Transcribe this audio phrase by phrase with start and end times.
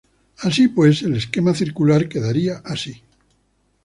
[0.39, 3.03] Así pues, el esquema circular quedaría así.